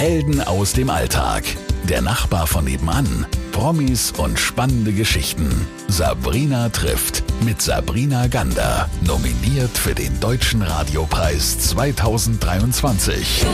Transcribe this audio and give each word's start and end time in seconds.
Helden 0.00 0.40
aus 0.40 0.72
dem 0.72 0.88
Alltag. 0.88 1.44
Der 1.86 2.00
Nachbar 2.00 2.46
von 2.46 2.64
nebenan. 2.64 3.26
Promis 3.52 4.12
und 4.12 4.38
spannende 4.38 4.94
Geschichten. 4.94 5.50
Sabrina 5.88 6.70
trifft 6.70 7.22
mit 7.44 7.60
Sabrina 7.60 8.26
Gander. 8.28 8.88
Nominiert 9.06 9.76
für 9.76 9.94
den 9.94 10.18
Deutschen 10.18 10.62
Radiopreis 10.62 11.58
2023. 11.58 13.44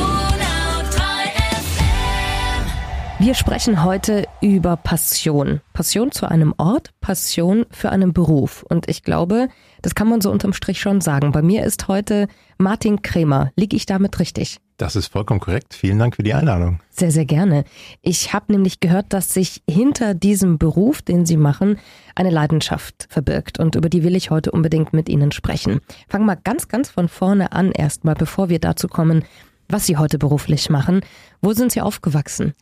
Wir 3.19 3.35
sprechen 3.35 3.83
heute 3.83 4.29
über 4.41 4.77
Passion. 4.77 5.63
Passion 5.73 6.13
zu 6.13 6.31
einem 6.31 6.55
Ort, 6.59 6.91
Passion 7.01 7.67
für 7.73 7.91
einen 7.91 8.13
Beruf. 8.13 8.63
Und 8.63 8.89
ich 8.89 9.03
glaube, 9.03 9.49
das 9.83 9.97
kann 9.97 10.09
man 10.09 10.21
so 10.21 10.31
unterm 10.31 10.53
Strich 10.53 10.79
schon 10.79 11.01
sagen. 11.01 11.33
Bei 11.33 11.43
mir 11.43 11.65
ist 11.65 11.89
heute 11.89 12.29
Martin 12.57 13.03
Kremer. 13.03 13.51
Liege 13.57 13.75
ich 13.75 13.87
damit 13.87 14.21
richtig? 14.21 14.61
Das 14.77 14.95
ist 14.95 15.07
vollkommen 15.07 15.41
korrekt. 15.41 15.73
Vielen 15.73 15.99
Dank 15.99 16.17
für 16.17 16.23
die 16.23 16.35
Einladung. 16.35 16.81
Sehr, 16.91 17.11
sehr 17.11 17.25
gerne. 17.25 17.65
Ich 18.03 18.35
habe 18.35 18.53
nämlich 18.53 18.81
gehört, 18.81 19.13
dass 19.15 19.33
sich 19.33 19.63
hinter 19.69 20.13
diesem 20.13 20.59
Beruf, 20.59 21.01
den 21.01 21.25
Sie 21.25 21.39
machen, 21.39 21.79
eine 22.15 22.31
Leidenschaft 22.31 23.07
verbirgt. 23.09 23.59
Und 23.59 23.75
über 23.75 23.89
die 23.89 24.03
will 24.03 24.15
ich 24.15 24.31
heute 24.31 24.51
unbedingt 24.51 24.93
mit 24.93 25.09
Ihnen 25.09 25.33
sprechen. 25.33 25.81
Fangen 26.09 26.27
wir 26.27 26.37
ganz, 26.37 26.69
ganz 26.69 26.91
von 26.91 27.09
vorne 27.09 27.53
an 27.53 27.73
erstmal, 27.73 28.15
bevor 28.15 28.51
wir 28.51 28.59
dazu 28.59 28.87
kommen, 28.87 29.25
was 29.69 29.87
Sie 29.87 29.97
heute 29.97 30.19
beruflich 30.19 30.69
machen. 30.69 31.01
Wo 31.41 31.55
sind 31.55 31.73
Sie 31.73 31.81
aufgewachsen? 31.81 32.53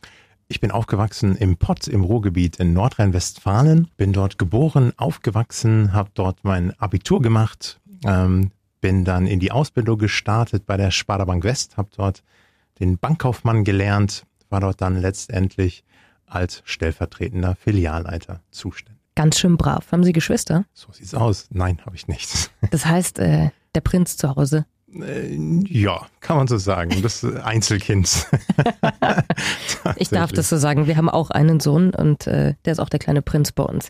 Ich 0.47 0.61
bin 0.61 0.71
aufgewachsen 0.71 1.35
im 1.35 1.57
Pott 1.57 1.87
im 1.87 2.03
Ruhrgebiet 2.03 2.57
in 2.57 2.71
Nordrhein-Westfalen, 2.73 3.89
bin 3.97 4.13
dort 4.13 4.37
geboren, 4.37 4.93
aufgewachsen, 4.95 5.91
habe 5.91 6.11
dort 6.13 6.43
mein 6.43 6.71
Abitur 6.79 7.21
gemacht, 7.21 7.79
ähm, 8.05 8.51
bin 8.85 9.03
dann 9.03 9.25
in 9.25 9.39
die 9.39 9.51
Ausbildung 9.51 9.97
gestartet 9.97 10.67
bei 10.67 10.77
der 10.77 10.91
Sparda 10.91 11.25
Bank 11.25 11.43
West, 11.43 11.75
habe 11.75 11.89
dort 11.97 12.21
den 12.79 12.99
Bankkaufmann 12.99 13.63
gelernt, 13.63 14.27
war 14.51 14.59
dort 14.59 14.79
dann 14.79 14.95
letztendlich 14.95 15.83
als 16.27 16.61
stellvertretender 16.65 17.55
Filialleiter 17.55 18.41
zuständig. 18.51 19.01
Ganz 19.15 19.39
schön 19.39 19.57
brav. 19.57 19.91
Haben 19.91 20.03
Sie 20.03 20.13
Geschwister? 20.13 20.65
So 20.75 20.91
sieht's 20.91 21.15
aus. 21.15 21.47
Nein, 21.49 21.81
habe 21.83 21.95
ich 21.95 22.07
nicht. 22.07 22.51
Das 22.69 22.85
heißt, 22.85 23.17
äh, 23.17 23.49
der 23.73 23.81
Prinz 23.81 24.17
zu 24.17 24.35
Hause. 24.35 24.67
Äh, 24.93 25.35
ja, 25.67 26.05
kann 26.19 26.37
man 26.37 26.47
so 26.47 26.59
sagen. 26.59 27.01
Das 27.01 27.25
Einzelkind. 27.25 28.27
ich 29.95 30.09
darf 30.09 30.31
das 30.31 30.47
so 30.47 30.57
sagen. 30.57 30.85
Wir 30.85 30.97
haben 30.97 31.09
auch 31.09 31.31
einen 31.31 31.59
Sohn 31.59 31.91
und 31.91 32.27
äh, 32.27 32.53
der 32.65 32.73
ist 32.73 32.79
auch 32.79 32.89
der 32.89 32.99
kleine 32.99 33.23
Prinz 33.23 33.51
bei 33.51 33.63
uns. 33.63 33.89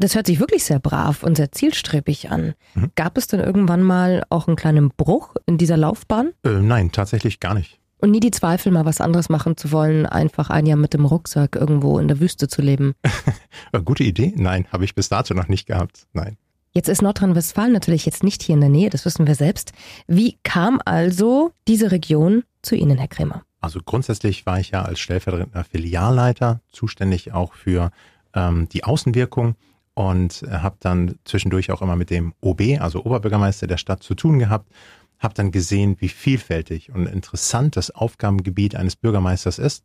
Das 0.00 0.14
hört 0.14 0.26
sich 0.26 0.38
wirklich 0.38 0.64
sehr 0.64 0.78
brav 0.78 1.24
und 1.24 1.36
sehr 1.36 1.50
zielstrebig 1.50 2.30
an. 2.30 2.54
Mhm. 2.74 2.92
Gab 2.94 3.18
es 3.18 3.26
denn 3.26 3.40
irgendwann 3.40 3.82
mal 3.82 4.24
auch 4.30 4.46
einen 4.46 4.56
kleinen 4.56 4.90
Bruch 4.90 5.34
in 5.46 5.58
dieser 5.58 5.76
Laufbahn? 5.76 6.30
Äh, 6.44 6.60
nein, 6.60 6.92
tatsächlich 6.92 7.40
gar 7.40 7.54
nicht. 7.54 7.80
Und 8.00 8.12
nie 8.12 8.20
die 8.20 8.30
Zweifel, 8.30 8.70
mal 8.70 8.84
was 8.84 9.00
anderes 9.00 9.28
machen 9.28 9.56
zu 9.56 9.72
wollen, 9.72 10.06
einfach 10.06 10.50
ein 10.50 10.66
Jahr 10.66 10.78
mit 10.78 10.94
dem 10.94 11.04
Rucksack 11.04 11.56
irgendwo 11.56 11.98
in 11.98 12.06
der 12.06 12.20
Wüste 12.20 12.46
zu 12.46 12.62
leben? 12.62 12.94
Gute 13.84 14.04
Idee? 14.04 14.32
Nein, 14.36 14.68
habe 14.70 14.84
ich 14.84 14.94
bis 14.94 15.08
dato 15.08 15.34
noch 15.34 15.48
nicht 15.48 15.66
gehabt. 15.66 16.06
Nein. 16.12 16.36
Jetzt 16.70 16.88
ist 16.88 17.02
Nordrhein-Westfalen 17.02 17.72
natürlich 17.72 18.06
jetzt 18.06 18.22
nicht 18.22 18.40
hier 18.44 18.54
in 18.54 18.60
der 18.60 18.70
Nähe, 18.70 18.90
das 18.90 19.04
wissen 19.04 19.26
wir 19.26 19.34
selbst. 19.34 19.72
Wie 20.06 20.38
kam 20.44 20.80
also 20.84 21.50
diese 21.66 21.90
Region 21.90 22.44
zu 22.62 22.76
Ihnen, 22.76 22.98
Herr 22.98 23.08
Kremer? 23.08 23.42
Also 23.60 23.80
grundsätzlich 23.84 24.46
war 24.46 24.60
ich 24.60 24.70
ja 24.70 24.82
als 24.82 25.00
stellvertretender 25.00 25.64
Filialleiter 25.64 26.60
zuständig 26.70 27.32
auch 27.32 27.54
für 27.54 27.90
ähm, 28.32 28.68
die 28.68 28.84
Außenwirkung 28.84 29.56
und 29.98 30.44
habe 30.48 30.76
dann 30.78 31.16
zwischendurch 31.24 31.72
auch 31.72 31.82
immer 31.82 31.96
mit 31.96 32.10
dem 32.10 32.32
OB, 32.40 32.78
also 32.78 33.04
Oberbürgermeister 33.04 33.66
der 33.66 33.78
Stadt, 33.78 34.00
zu 34.00 34.14
tun 34.14 34.38
gehabt. 34.38 34.70
Habe 35.18 35.34
dann 35.34 35.50
gesehen, 35.50 35.96
wie 35.98 36.08
vielfältig 36.08 36.92
und 36.92 37.06
interessant 37.06 37.76
das 37.76 37.90
Aufgabengebiet 37.90 38.76
eines 38.76 38.94
Bürgermeisters 38.94 39.58
ist 39.58 39.84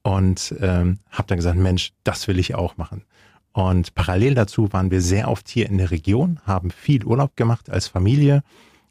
und 0.00 0.54
ähm, 0.62 1.00
habe 1.10 1.28
dann 1.28 1.36
gesagt, 1.36 1.58
Mensch, 1.58 1.92
das 2.04 2.26
will 2.26 2.38
ich 2.38 2.54
auch 2.54 2.78
machen. 2.78 3.04
Und 3.52 3.94
parallel 3.94 4.32
dazu 4.32 4.72
waren 4.72 4.90
wir 4.90 5.02
sehr 5.02 5.28
oft 5.28 5.46
hier 5.46 5.68
in 5.68 5.76
der 5.76 5.90
Region, 5.90 6.40
haben 6.46 6.70
viel 6.70 7.04
Urlaub 7.04 7.36
gemacht 7.36 7.68
als 7.68 7.86
Familie, 7.86 8.42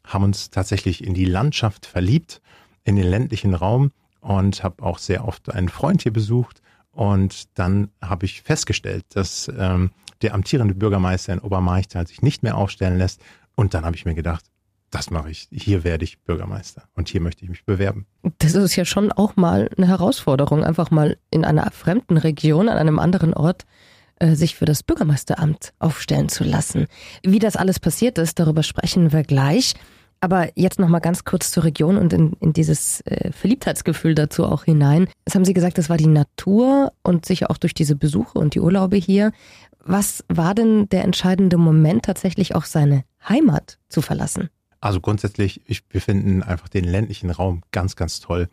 haben 0.04 0.22
uns 0.22 0.50
tatsächlich 0.50 1.02
in 1.02 1.14
die 1.14 1.24
Landschaft 1.24 1.84
verliebt, 1.84 2.40
in 2.84 2.94
den 2.94 3.08
ländlichen 3.08 3.54
Raum 3.54 3.90
und 4.20 4.62
habe 4.62 4.84
auch 4.84 4.98
sehr 4.98 5.26
oft 5.26 5.52
einen 5.52 5.68
Freund 5.68 6.02
hier 6.02 6.12
besucht. 6.12 6.62
Und 6.92 7.58
dann 7.58 7.90
habe 8.00 8.24
ich 8.24 8.42
festgestellt, 8.42 9.04
dass 9.14 9.50
ähm, 9.58 9.90
der 10.22 10.34
amtierende 10.34 10.74
Bürgermeister 10.74 11.32
in 11.32 11.38
Obermarchtal 11.40 12.06
sich 12.06 12.22
nicht 12.22 12.42
mehr 12.42 12.56
aufstellen 12.56 12.98
lässt. 12.98 13.20
Und 13.54 13.74
dann 13.74 13.84
habe 13.84 13.96
ich 13.96 14.04
mir 14.04 14.14
gedacht, 14.14 14.44
das 14.90 15.10
mache 15.10 15.30
ich. 15.30 15.48
Hier 15.52 15.84
werde 15.84 16.04
ich 16.04 16.20
Bürgermeister 16.20 16.82
und 16.94 17.08
hier 17.08 17.20
möchte 17.20 17.44
ich 17.44 17.50
mich 17.50 17.64
bewerben. 17.64 18.06
Das 18.38 18.54
ist 18.54 18.76
ja 18.76 18.84
schon 18.84 19.12
auch 19.12 19.36
mal 19.36 19.70
eine 19.76 19.86
Herausforderung, 19.86 20.64
einfach 20.64 20.90
mal 20.90 21.16
in 21.30 21.44
einer 21.44 21.70
fremden 21.70 22.16
Region, 22.16 22.68
an 22.68 22.76
einem 22.76 22.98
anderen 22.98 23.32
Ort 23.32 23.66
äh, 24.18 24.34
sich 24.34 24.56
für 24.56 24.64
das 24.64 24.82
Bürgermeisteramt 24.82 25.72
aufstellen 25.78 26.28
zu 26.28 26.44
lassen. 26.44 26.86
Wie 27.22 27.38
das 27.38 27.56
alles 27.56 27.78
passiert 27.78 28.18
ist, 28.18 28.38
darüber 28.38 28.62
sprechen 28.62 29.12
wir 29.12 29.22
gleich. 29.22 29.74
Aber 30.22 30.50
jetzt 30.54 30.78
noch 30.78 30.88
mal 30.88 30.98
ganz 30.98 31.24
kurz 31.24 31.50
zur 31.50 31.64
Region 31.64 31.96
und 31.96 32.12
in, 32.12 32.34
in 32.40 32.52
dieses 32.52 33.00
äh, 33.06 33.32
Verliebtheitsgefühl 33.32 34.14
dazu 34.14 34.44
auch 34.44 34.64
hinein. 34.64 35.08
Das 35.24 35.34
haben 35.34 35.46
Sie 35.46 35.54
gesagt, 35.54 35.78
das 35.78 35.88
war 35.88 35.96
die 35.96 36.08
Natur 36.08 36.92
und 37.02 37.24
sicher 37.24 37.50
auch 37.50 37.56
durch 37.56 37.72
diese 37.72 37.96
Besuche 37.96 38.38
und 38.38 38.54
die 38.54 38.60
Urlaube 38.60 38.96
hier. 38.96 39.32
Was 39.84 40.24
war 40.28 40.54
denn 40.54 40.88
der 40.88 41.04
entscheidende 41.04 41.56
Moment, 41.56 42.04
tatsächlich 42.04 42.54
auch 42.54 42.64
seine 42.64 43.04
Heimat 43.28 43.78
zu 43.88 44.02
verlassen? 44.02 44.50
Also 44.80 45.00
grundsätzlich, 45.00 45.60
ich, 45.66 45.82
wir 45.90 46.00
finden 46.00 46.42
einfach 46.42 46.68
den 46.68 46.84
ländlichen 46.84 47.30
Raum 47.30 47.62
ganz, 47.70 47.96
ganz 47.96 48.20
toll. 48.20 48.48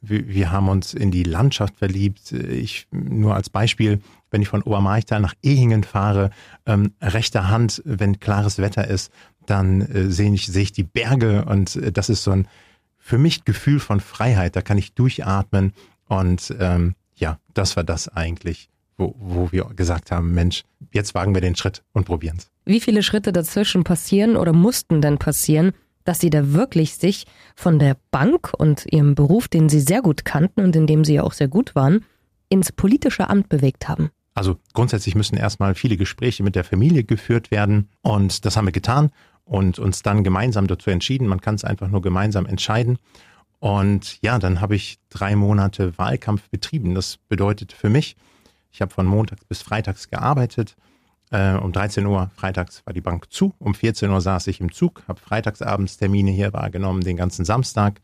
Wir, 0.00 0.26
wir 0.26 0.50
haben 0.50 0.68
uns 0.68 0.94
in 0.94 1.10
die 1.10 1.22
Landschaft 1.22 1.76
verliebt. 1.76 2.32
Ich 2.32 2.88
nur 2.90 3.34
als 3.34 3.50
Beispiel, 3.50 4.00
wenn 4.30 4.42
ich 4.42 4.48
von 4.48 4.62
Obermarchtal 4.62 5.20
nach 5.20 5.34
Ehingen 5.42 5.84
fahre, 5.84 6.30
ähm, 6.66 6.92
rechter 7.00 7.48
Hand, 7.48 7.82
wenn 7.84 8.18
klares 8.18 8.58
Wetter 8.58 8.88
ist, 8.88 9.12
dann 9.46 9.82
äh, 9.82 10.10
sehe 10.10 10.32
ich, 10.32 10.46
sehe 10.46 10.62
ich 10.62 10.72
die 10.72 10.84
Berge 10.84 11.44
und 11.44 11.76
äh, 11.76 11.92
das 11.92 12.08
ist 12.08 12.22
so 12.22 12.32
ein 12.32 12.48
für 12.98 13.18
mich 13.18 13.44
Gefühl 13.44 13.80
von 13.80 14.00
Freiheit. 14.00 14.56
Da 14.56 14.62
kann 14.62 14.78
ich 14.78 14.94
durchatmen 14.94 15.72
und 16.06 16.54
ähm, 16.58 16.94
ja, 17.14 17.38
das 17.54 17.76
war 17.76 17.84
das 17.84 18.08
eigentlich, 18.08 18.68
wo, 19.00 19.16
wo 19.18 19.50
wir 19.50 19.64
gesagt 19.74 20.12
haben, 20.12 20.32
Mensch, 20.32 20.62
jetzt 20.92 21.14
wagen 21.14 21.34
wir 21.34 21.40
den 21.40 21.56
Schritt 21.56 21.82
und 21.92 22.04
probieren 22.04 22.36
es. 22.38 22.50
Wie 22.64 22.80
viele 22.80 23.02
Schritte 23.02 23.32
dazwischen 23.32 23.82
passieren 23.82 24.36
oder 24.36 24.52
mussten 24.52 25.00
denn 25.00 25.18
passieren, 25.18 25.72
dass 26.04 26.20
Sie 26.20 26.30
da 26.30 26.52
wirklich 26.52 26.94
sich 26.94 27.26
von 27.56 27.78
der 27.78 27.96
Bank 28.10 28.52
und 28.56 28.86
Ihrem 28.90 29.14
Beruf, 29.14 29.48
den 29.48 29.68
Sie 29.68 29.80
sehr 29.80 30.02
gut 30.02 30.24
kannten 30.24 30.62
und 30.62 30.76
in 30.76 30.86
dem 30.86 31.04
Sie 31.04 31.14
ja 31.14 31.22
auch 31.24 31.32
sehr 31.32 31.48
gut 31.48 31.74
waren, 31.74 32.04
ins 32.48 32.72
politische 32.72 33.28
Amt 33.28 33.48
bewegt 33.48 33.88
haben? 33.88 34.10
Also 34.34 34.56
grundsätzlich 34.72 35.14
müssen 35.14 35.36
erstmal 35.36 35.74
viele 35.74 35.96
Gespräche 35.96 36.42
mit 36.42 36.54
der 36.54 36.64
Familie 36.64 37.04
geführt 37.04 37.50
werden 37.50 37.88
und 38.02 38.44
das 38.44 38.56
haben 38.56 38.66
wir 38.66 38.72
getan 38.72 39.10
und 39.44 39.78
uns 39.78 40.02
dann 40.02 40.22
gemeinsam 40.22 40.66
dazu 40.66 40.90
entschieden. 40.90 41.26
Man 41.26 41.40
kann 41.40 41.56
es 41.56 41.64
einfach 41.64 41.88
nur 41.88 42.02
gemeinsam 42.02 42.46
entscheiden. 42.46 42.98
Und 43.58 44.22
ja, 44.22 44.38
dann 44.38 44.60
habe 44.60 44.76
ich 44.76 44.98
drei 45.10 45.36
Monate 45.36 45.98
Wahlkampf 45.98 46.48
betrieben. 46.48 46.94
Das 46.94 47.18
bedeutet 47.28 47.72
für 47.72 47.90
mich, 47.90 48.16
ich 48.72 48.80
habe 48.80 48.92
von 48.92 49.06
Montags 49.06 49.44
bis 49.44 49.62
Freitags 49.62 50.08
gearbeitet. 50.08 50.76
Äh, 51.30 51.54
um 51.54 51.72
13 51.72 52.04
Uhr 52.06 52.30
freitags 52.34 52.84
war 52.86 52.92
die 52.92 53.00
Bank 53.00 53.32
zu. 53.32 53.54
Um 53.58 53.74
14 53.74 54.10
Uhr 54.10 54.20
saß 54.20 54.46
ich 54.48 54.60
im 54.60 54.72
Zug, 54.72 55.02
habe 55.06 55.20
freitagsabends 55.20 55.96
Termine 55.96 56.30
hier 56.30 56.52
wahrgenommen, 56.52 57.02
den 57.02 57.16
ganzen 57.16 57.44
Samstag, 57.44 58.00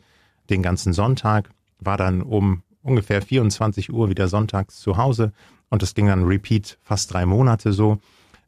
den 0.48 0.62
ganzen 0.62 0.92
Sonntag, 0.92 1.50
war 1.80 1.96
dann 1.96 2.22
um 2.22 2.62
ungefähr 2.82 3.20
24 3.20 3.92
Uhr 3.92 4.08
wieder 4.10 4.28
sonntags 4.28 4.78
zu 4.78 4.96
Hause, 4.96 5.32
und 5.68 5.82
das 5.82 5.94
ging 5.94 6.06
dann 6.06 6.24
repeat 6.24 6.78
fast 6.82 7.12
drei 7.12 7.26
Monate 7.26 7.72
so. 7.72 7.98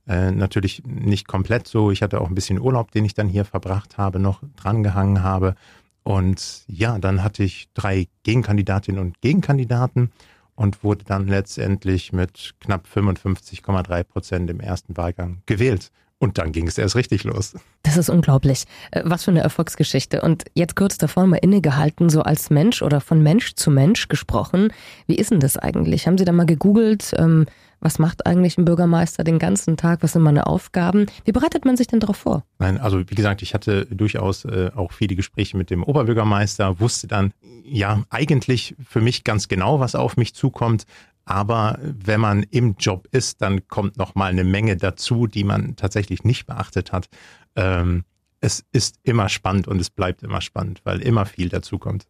Äh, 0.06 0.30
natürlich 0.30 0.82
nicht 0.84 1.28
komplett 1.28 1.66
so. 1.66 1.90
Ich 1.90 2.02
hatte 2.02 2.20
auch 2.20 2.28
ein 2.28 2.34
bisschen 2.34 2.60
Urlaub, 2.60 2.90
den 2.92 3.04
ich 3.04 3.14
dann 3.14 3.28
hier 3.28 3.44
verbracht 3.44 3.98
habe, 3.98 4.18
noch 4.18 4.42
drangehangen 4.56 5.22
habe. 5.22 5.54
Und 6.02 6.64
ja, 6.68 6.98
dann 6.98 7.22
hatte 7.22 7.42
ich 7.42 7.68
drei 7.74 8.08
Gegenkandidatinnen 8.22 9.00
und 9.00 9.20
Gegenkandidaten 9.20 10.10
und 10.58 10.82
wurde 10.82 11.04
dann 11.04 11.28
letztendlich 11.28 12.12
mit 12.12 12.54
knapp 12.58 12.86
55,3 12.92 14.02
Prozent 14.02 14.50
im 14.50 14.58
ersten 14.58 14.96
Wahlgang 14.96 15.42
gewählt. 15.46 15.92
Und 16.20 16.38
dann 16.38 16.50
ging 16.50 16.66
es 16.66 16.78
erst 16.78 16.96
richtig 16.96 17.22
los. 17.24 17.54
Das 17.84 17.96
ist 17.96 18.10
unglaublich. 18.10 18.64
Äh, 18.90 19.02
was 19.04 19.24
für 19.24 19.30
eine 19.30 19.40
Erfolgsgeschichte. 19.40 20.20
Und 20.20 20.44
jetzt 20.54 20.74
kurz 20.74 20.98
davor 20.98 21.26
mal 21.26 21.36
innegehalten, 21.36 22.10
so 22.10 22.22
als 22.22 22.50
Mensch 22.50 22.82
oder 22.82 23.00
von 23.00 23.22
Mensch 23.22 23.54
zu 23.54 23.70
Mensch 23.70 24.08
gesprochen. 24.08 24.72
Wie 25.06 25.14
ist 25.14 25.30
denn 25.30 25.40
das 25.40 25.56
eigentlich? 25.56 26.06
Haben 26.06 26.18
Sie 26.18 26.24
da 26.24 26.32
mal 26.32 26.46
gegoogelt, 26.46 27.14
ähm, 27.16 27.46
was 27.80 28.00
macht 28.00 28.26
eigentlich 28.26 28.58
ein 28.58 28.64
Bürgermeister 28.64 29.22
den 29.22 29.38
ganzen 29.38 29.76
Tag? 29.76 30.02
Was 30.02 30.12
sind 30.12 30.22
meine 30.22 30.46
Aufgaben? 30.46 31.06
Wie 31.24 31.32
bereitet 31.32 31.64
man 31.64 31.76
sich 31.76 31.86
denn 31.86 32.00
darauf 32.00 32.16
vor? 32.16 32.44
Nein, 32.58 32.78
also 32.78 33.08
wie 33.08 33.14
gesagt, 33.14 33.42
ich 33.42 33.54
hatte 33.54 33.86
durchaus 33.86 34.44
äh, 34.44 34.70
auch 34.74 34.92
viele 34.92 35.14
Gespräche 35.14 35.56
mit 35.56 35.70
dem 35.70 35.84
Oberbürgermeister, 35.84 36.80
wusste 36.80 37.06
dann 37.06 37.32
ja 37.64 38.02
eigentlich 38.10 38.74
für 38.82 39.00
mich 39.00 39.22
ganz 39.22 39.46
genau, 39.46 39.78
was 39.78 39.94
auf 39.94 40.16
mich 40.16 40.34
zukommt. 40.34 40.86
Aber 41.28 41.78
wenn 41.82 42.20
man 42.20 42.42
im 42.44 42.76
Job 42.78 43.06
ist, 43.10 43.42
dann 43.42 43.68
kommt 43.68 43.98
noch 43.98 44.14
mal 44.14 44.30
eine 44.30 44.44
Menge 44.44 44.78
dazu, 44.78 45.26
die 45.26 45.44
man 45.44 45.76
tatsächlich 45.76 46.24
nicht 46.24 46.46
beachtet 46.46 46.90
hat. 46.90 47.10
Ähm, 47.54 48.04
es 48.40 48.64
ist 48.72 48.98
immer 49.02 49.28
spannend 49.28 49.68
und 49.68 49.78
es 49.78 49.90
bleibt 49.90 50.22
immer 50.22 50.40
spannend, 50.40 50.80
weil 50.84 51.02
immer 51.02 51.26
viel 51.26 51.50
dazu 51.50 51.78
kommt. 51.78 52.06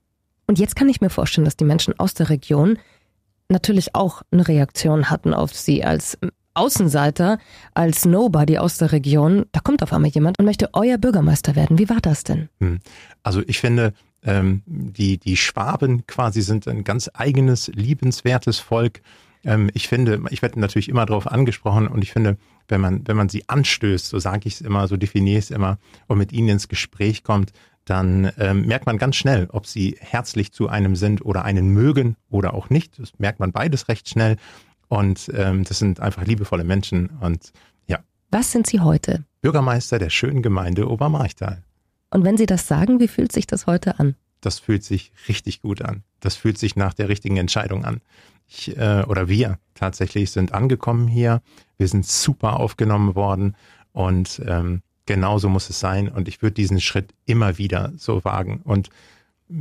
Und 0.47 0.61
jetzt 0.61 0.77
kann 0.77 0.89
ich 0.89 1.01
mir 1.01 1.11
vorstellen, 1.11 1.45
dass 1.45 1.57
die 1.57 1.65
Menschen 1.65 1.99
aus 1.99 2.15
der 2.15 2.31
Region 2.31 2.79
natürlich 3.49 3.97
auch 3.97 4.23
eine 4.31 4.47
Reaktion 4.47 5.11
hatten 5.11 5.35
auf 5.35 5.53
sie 5.53 5.83
als 5.83 6.17
Außenseiter, 6.55 7.39
als 7.75 8.05
Nobody 8.05 8.59
aus 8.59 8.79
der 8.79 8.93
Region. 8.93 9.47
Da 9.51 9.59
kommt 9.59 9.83
auf 9.83 9.93
einmal 9.93 10.11
jemand 10.11 10.39
und 10.39 10.45
möchte 10.45 10.71
euer 10.75 10.97
Bürgermeister 10.97 11.57
werden. 11.57 11.81
Wie 11.81 11.89
war 11.89 12.01
das 12.01 12.23
denn? 12.23 12.51
Hm. 12.61 12.79
Also 13.25 13.43
ich 13.49 13.59
finde, 13.59 13.95
ähm, 14.29 14.63
die, 14.67 15.17
die 15.19 15.37
Schwaben 15.37 16.07
quasi 16.07 16.43
sind 16.43 16.69
ein 16.69 16.85
ganz 16.85 17.11
eigenes, 17.15 17.69
liebenswertes 17.69 18.59
Volk. 18.59 19.01
Ähm, 19.43 19.71
ich 19.73 19.89
finde, 19.89 20.21
ich 20.31 20.43
werde 20.43 20.61
natürlich 20.61 20.89
immer 20.91 21.07
darauf 21.07 21.27
angesprochen 21.27 21.89
und 21.89 22.03
ich 22.03 22.13
finde, 22.13 22.37
wenn 22.69 22.81
man, 22.81 23.09
wenn 23.09 23.17
man 23.17 23.31
sie 23.31 23.49
anstößt, 23.49 24.07
so 24.07 24.19
sage 24.19 24.43
ich 24.45 24.55
es 24.55 24.61
immer, 24.61 24.87
so 24.87 24.99
definiere 24.99 25.39
ich 25.39 25.47
es 25.47 25.51
immer 25.51 25.79
und 26.07 26.19
mit 26.19 26.33
ihnen 26.33 26.51
ins 26.51 26.69
Gespräch 26.69 27.25
kommt, 27.25 27.53
dann 27.87 28.31
ähm, 28.39 28.67
merkt 28.67 28.85
man 28.85 28.99
ganz 28.99 29.17
schnell, 29.17 29.49
ob 29.51 29.67
sie 29.67 29.97
herzlich 29.99 30.53
zu 30.53 30.69
einem 30.69 30.95
sind 30.95 31.25
oder 31.25 31.45
einen 31.45 31.71
mögen 31.71 32.17
oder 32.29 32.53
auch 32.53 32.69
nicht. 32.69 32.99
Das 32.99 33.13
merkt 33.19 33.41
man 33.41 33.53
beides 33.53 33.89
recht 33.89 34.11
schnell. 34.11 34.37
Und 34.89 35.31
ähm, 35.35 35.65
das 35.65 35.79
sind 35.79 36.01
einfach 36.01 36.27
liebevolle 36.27 36.65
Menschen. 36.65 37.09
Und 37.21 37.53
ja. 37.87 38.01
Was 38.31 38.53
sind 38.53 38.67
Sie 38.67 38.81
heute? 38.81 39.25
Bürgermeister 39.41 39.99
der 39.99 40.11
schönen 40.11 40.43
Gemeinde 40.43 40.87
Obermarchtal. 40.91 41.63
Und 42.11 42.25
wenn 42.25 42.37
Sie 42.37 42.47
das 42.47 42.67
sagen, 42.67 43.01
wie 43.01 43.09
fühlt 43.09 43.33
sich 43.33 43.47
das 43.47 43.67
heute 43.67 43.99
an? 43.99 44.15
Das 44.41 44.59
fühlt 44.59 44.85
sich 44.85 45.13
richtig 45.29 45.61
gut 45.63 45.83
an. 45.83 46.03
Das 46.21 46.37
fühlt 46.37 46.59
sich 46.59 46.77
nach 46.77 46.95
der 46.95 47.09
richtigen 47.09 47.37
Entscheidung 47.37 47.85
an. 47.85 48.01
Ich 48.47 48.77
äh, 48.77 49.03
oder 49.07 49.29
wir 49.29 49.59
tatsächlich 49.75 50.31
sind 50.31 50.55
angekommen 50.55 51.09
hier. 51.09 51.43
Wir 51.77 51.89
sind 51.89 52.07
super 52.07 52.59
aufgenommen 52.59 53.15
worden 53.15 53.57
und 53.93 54.41
ähm, 54.47 54.83
genauso 55.07 55.49
muss 55.49 55.69
es 55.69 55.81
sein. 55.81 56.09
Und 56.09 56.29
ich 56.29 56.41
würde 56.41 56.55
diesen 56.55 56.81
Schritt 56.81 57.13
immer 57.27 57.59
wieder 57.59 57.93
so 57.97 58.25
wagen. 58.25 58.61
Und 58.65 58.91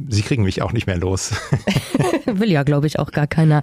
Sie 0.10 0.22
kriegen 0.22 0.44
mich 0.44 0.62
auch 0.62 0.74
nicht 0.74 0.86
mehr 0.86 0.98
los. 0.98 1.32
Will 2.26 2.52
ja, 2.52 2.64
glaube 2.64 2.88
ich, 2.88 3.00
auch 3.00 3.12
gar 3.12 3.28
keiner. 3.28 3.62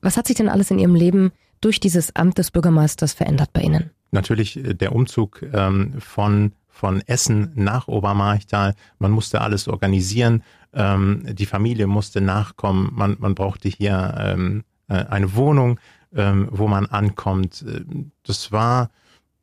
Was 0.00 0.16
hat 0.16 0.26
sich 0.26 0.36
denn 0.36 0.48
alles 0.48 0.70
in 0.70 0.78
Ihrem 0.78 0.94
Leben 0.94 1.32
durch 1.60 1.80
dieses 1.80 2.14
Amt 2.16 2.38
des 2.38 2.50
Bürgermeisters 2.50 3.12
verändert 3.12 3.50
bei 3.52 3.62
Ihnen? 3.62 3.90
Natürlich 4.10 4.56
äh, 4.56 4.74
der 4.74 4.92
Umzug 4.92 5.42
ähm, 5.52 5.94
von, 5.98 6.52
von 6.78 7.02
Essen 7.06 7.50
nach 7.56 7.88
Obermarchtal. 7.88 8.74
Man 9.00 9.10
musste 9.10 9.40
alles 9.40 9.66
organisieren. 9.66 10.44
Ähm, 10.72 11.24
die 11.28 11.46
Familie 11.46 11.88
musste 11.88 12.20
nachkommen. 12.20 12.90
Man, 12.94 13.16
man 13.18 13.34
brauchte 13.34 13.68
hier 13.68 14.14
ähm, 14.16 14.62
äh, 14.86 14.94
eine 14.94 15.34
Wohnung, 15.34 15.80
ähm, 16.14 16.48
wo 16.52 16.68
man 16.68 16.86
ankommt. 16.86 17.64
Äh, 17.66 17.80
das 18.22 18.52
war 18.52 18.90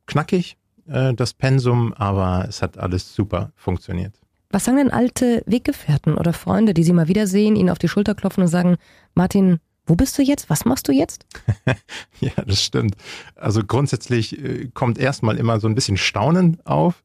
knackig, 0.06 0.56
äh, 0.88 1.12
das 1.12 1.34
Pensum, 1.34 1.92
aber 1.92 2.46
es 2.48 2.62
hat 2.62 2.78
alles 2.78 3.14
super 3.14 3.52
funktioniert. 3.54 4.14
Was 4.48 4.64
sagen 4.64 4.78
denn 4.78 4.90
alte 4.90 5.42
Weggefährten 5.44 6.14
oder 6.14 6.32
Freunde, 6.32 6.72
die 6.72 6.84
Sie 6.84 6.94
mal 6.94 7.08
wiedersehen, 7.08 7.54
Ihnen 7.54 7.68
auf 7.68 7.78
die 7.78 7.88
Schulter 7.88 8.14
klopfen 8.14 8.44
und 8.44 8.48
sagen, 8.48 8.76
Martin, 9.14 9.58
wo 9.84 9.94
bist 9.94 10.16
du 10.16 10.22
jetzt? 10.22 10.48
Was 10.48 10.64
machst 10.64 10.88
du 10.88 10.92
jetzt? 10.92 11.26
ja, 12.20 12.32
das 12.46 12.62
stimmt. 12.62 12.96
Also 13.34 13.62
grundsätzlich 13.62 14.42
äh, 14.42 14.70
kommt 14.72 14.96
erstmal 14.96 15.36
immer 15.36 15.60
so 15.60 15.68
ein 15.68 15.74
bisschen 15.74 15.98
Staunen 15.98 16.58
auf 16.64 17.02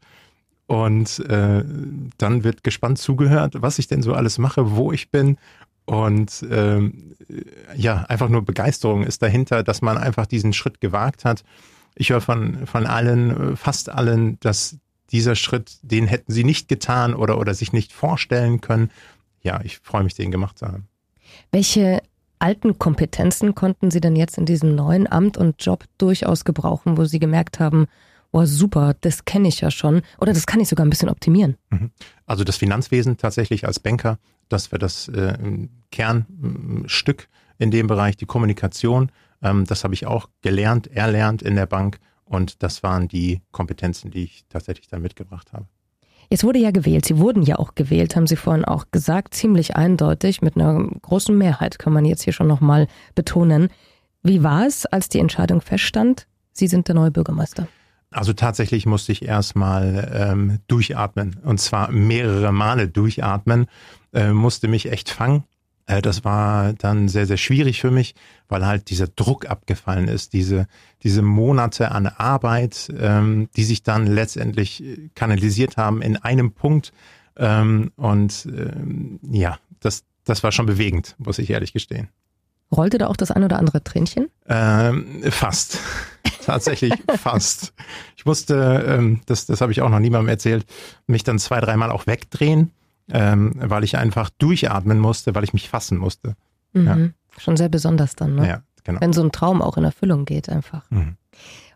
und 0.71 1.19
äh, 1.27 1.65
dann 2.18 2.45
wird 2.45 2.63
gespannt 2.63 2.97
zugehört, 2.97 3.56
was 3.57 3.77
ich 3.77 3.88
denn 3.88 4.01
so 4.01 4.13
alles 4.13 4.38
mache, 4.38 4.73
wo 4.73 4.94
ich 4.94 5.12
bin. 5.12 5.35
Und 5.83 6.45
ähm, 6.50 7.13
ja, 7.75 8.06
einfach 8.07 8.29
nur 8.29 8.45
Begeisterung 8.45 9.03
ist 9.03 9.21
dahinter, 9.21 9.63
dass 9.63 9.81
man 9.81 9.97
einfach 9.97 10.25
diesen 10.25 10.53
Schritt 10.53 10.79
gewagt 10.79 11.25
hat. 11.25 11.44
Ich 11.94 12.12
höre 12.12 12.21
von, 12.21 12.65
von 12.68 12.85
allen, 12.85 13.57
fast 13.57 13.89
allen, 13.89 14.39
dass 14.39 14.77
dieser 15.12 15.35
Schritt, 15.35 15.77
den 15.81 16.07
hätten 16.07 16.31
sie 16.31 16.45
nicht 16.45 16.69
getan 16.69 17.15
oder, 17.15 17.38
oder 17.38 17.53
sich 17.53 17.73
nicht 17.73 17.91
vorstellen 17.91 18.62
können. 18.62 18.91
Ja, 19.41 19.59
ich 19.65 19.79
freue 19.79 20.06
mich, 20.06 20.13
den 20.13 20.31
gemacht 20.31 20.57
zu 20.57 20.68
haben. 20.68 20.88
Welche 21.51 22.01
alten 22.39 22.79
Kompetenzen 22.79 23.56
konnten 23.56 23.91
Sie 23.91 24.00
denn 24.00 24.15
jetzt 24.15 24.38
in 24.38 24.45
diesem 24.45 24.73
neuen 24.73 25.12
Amt 25.12 25.38
und 25.38 25.62
Job 25.62 25.83
durchaus 25.97 26.45
gebrauchen, 26.45 26.95
wo 26.95 27.03
Sie 27.03 27.19
gemerkt 27.19 27.59
haben, 27.59 27.88
oh 28.31 28.45
super, 28.45 28.95
das 29.01 29.25
kenne 29.25 29.48
ich 29.48 29.62
ja 29.62 29.72
schon 29.72 30.01
oder 30.19 30.33
das 30.33 30.45
kann 30.45 30.60
ich 30.60 30.69
sogar 30.69 30.86
ein 30.86 30.89
bisschen 30.89 31.10
optimieren? 31.10 31.57
Mhm. 31.69 31.92
Also 32.25 32.44
das 32.44 32.57
Finanzwesen 32.57 33.18
tatsächlich 33.18 33.66
als 33.66 33.80
Banker, 33.80 34.18
das 34.50 34.72
wäre 34.72 34.80
das 34.80 35.07
äh, 35.10 35.38
Kernstück 35.92 37.28
in 37.57 37.72
dem 37.72 37.88
Bereich, 37.88 38.18
die 38.18 38.25
Kommunikation, 38.25 39.12
ähm, 39.42 39.66
das 39.66 39.83
habe 39.83 39.94
ich 39.94 40.06
auch 40.07 40.30
gelernt, 40.42 40.88
erlernt 40.88 41.42
in 41.42 41.56
der 41.56 41.66
Bank 41.66 42.00
und 42.25 42.63
das 42.63 42.83
waren 42.83 43.07
die 43.07 43.42
Kompetenzen, 43.51 44.12
die 44.12 44.24
ich 44.24 44.45
tatsächlich 44.50 44.88
dann 44.88 45.01
mitgebracht 45.01 45.54
habe. 45.54 45.66
Jetzt 46.30 46.45
wurde 46.45 46.60
ja 46.60 46.72
gewählt. 46.72 47.06
Sie 47.06 47.18
wurden 47.18 47.44
ja 47.44 47.60
auch 47.60 47.75
gewählt, 47.75 48.16
haben 48.16 48.25
Sie 48.25 48.38
vorhin 48.38 48.63
auch 48.63 48.86
gesagt, 48.92 49.33
ziemlich 49.33 49.75
eindeutig, 49.75 50.42
mit 50.42 50.56
einer 50.56 50.88
großen 51.01 51.38
Mehrheit, 51.38 51.78
kann 51.78 51.92
man 51.92 52.06
jetzt 52.06 52.24
hier 52.24 52.31
schon 52.31 52.48
nochmal 52.48 52.88
betonen. 53.16 53.68
Wie 54.24 54.42
war 54.42 54.66
es, 54.66 54.86
als 54.86 55.10
die 55.10 55.19
Entscheidung 55.19 55.60
feststand, 55.60 56.28
Sie 56.54 56.68
sind 56.68 56.88
der 56.88 56.95
neue 56.95 57.12
Bürgermeister? 57.12 57.68
Also 58.12 58.34
tatsächlich 58.34 58.86
musste 58.86 59.12
ich 59.13 59.24
erstmal 59.24 60.12
ähm, 60.13 60.60
durchatmen 60.68 61.38
und 61.44 61.60
zwar 61.60 61.92
mehrere 61.92 62.52
Male 62.52 62.88
durchatmen, 62.88 63.68
äh, 64.13 64.31
musste 64.31 64.68
mich 64.68 64.92
echt 64.92 65.10
fangen 65.10 65.46
äh, 65.92 66.02
das 66.02 66.24
war 66.24 66.74
dann 66.74 67.08
sehr, 67.08 67.25
sehr 67.25 67.38
schwierig 67.38 67.81
für 67.81 67.92
mich, 67.92 68.16
weil 68.48 68.66
halt 68.66 68.90
dieser 68.90 69.08
Druck 69.08 69.46
abgefallen 69.50 70.08
ist, 70.08 70.34
diese, 70.34 70.68
diese 71.04 71.22
Monate 71.22 71.92
an 71.92 72.08
Arbeit, 72.08 72.92
ähm, 72.98 73.50
die 73.56 73.63
sich 73.63 73.84
dann 73.84 74.08
letztendlich 74.08 74.84
äh, 74.84 75.10
kanalisiert 75.16 75.78
haben 75.78 76.02
in 76.02 76.18
einem 76.18 76.52
Punkt. 76.52 76.94
Ähm, 77.38 77.92
und 77.96 78.48
ähm, 78.48 79.19
ja, 79.30 79.57
das, 79.80 80.04
das 80.25 80.44
war 80.44 80.52
schon 80.52 80.66
bewegend, 80.66 81.16
muss 81.18 81.40
ich 81.40 81.50
ehrlich 81.50 81.74
gestehen. 81.74 82.10
Rollte 82.74 82.98
da 82.98 83.07
auch 83.07 83.18
das 83.18 83.31
ein 83.31 83.44
oder 83.44 83.57
andere 83.57 83.84
Tränchen? 83.84 84.30
Ähm, 84.48 85.24
fast. 85.30 85.80
Tatsächlich 86.46 86.94
fast. 87.18 87.74
Ich 88.18 88.26
musste, 88.26 88.86
ähm, 88.88 89.22
das, 89.26 89.46
das 89.46 89.62
habe 89.62 89.72
ich 89.72 89.82
auch 89.82 89.90
noch 89.90 90.00
niemandem 90.00 90.30
erzählt, 90.30 90.66
mich 91.08 91.24
dann 91.24 91.40
zwei, 91.40 91.60
dreimal 91.60 91.92
auch 91.92 92.08
wegdrehen 92.08 92.72
ähm, 93.12 93.54
weil 93.58 93.84
ich 93.84 93.98
einfach 93.98 94.30
durchatmen 94.30 95.00
musste, 95.00 95.36
weil 95.36 95.44
ich 95.44 95.54
mich 95.54 95.70
fassen 95.70 95.98
musste. 95.98 96.36
Mhm. 96.74 96.88
Ja. 96.88 96.98
Schon 97.38 97.58
sehr 97.58 97.70
besonders 97.70 98.16
dann, 98.16 98.36
ne? 98.36 98.48
Ja, 98.48 98.64
genau. 98.84 99.02
Wenn 99.02 99.14
so 99.14 99.24
ein 99.24 99.32
Traum 99.32 99.62
auch 99.62 99.78
in 99.78 99.84
Erfüllung 99.84 100.26
geht 100.26 100.50
einfach. 100.50 100.90
Mhm. 100.90 101.16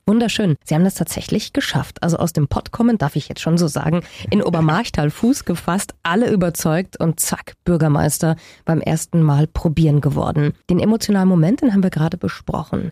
Wunderschön. 0.08 0.56
Sie 0.64 0.76
haben 0.76 0.84
das 0.84 0.94
tatsächlich 0.94 1.52
geschafft. 1.52 2.04
Also 2.04 2.18
aus 2.18 2.32
dem 2.32 2.48
Pott 2.48 2.72
kommen, 2.72 3.00
darf 3.00 3.16
ich 3.16 3.28
jetzt 3.28 3.42
schon 3.42 3.58
so 3.58 3.68
sagen, 3.68 4.02
in 4.30 4.44
Obermarchtal 4.44 5.10
Fuß 5.10 5.46
gefasst, 5.46 5.96
alle 6.04 6.32
überzeugt 6.32 7.00
und 7.00 7.20
zack, 7.20 7.54
Bürgermeister 7.64 8.36
beim 8.66 8.82
ersten 8.82 9.24
Mal 9.24 9.48
probieren 9.48 10.02
geworden. 10.02 10.54
Den 10.70 10.80
emotionalen 10.80 11.28
Moment, 11.28 11.62
den 11.62 11.74
haben 11.74 11.82
wir 11.82 11.90
gerade 11.90 12.18
besprochen. 12.18 12.92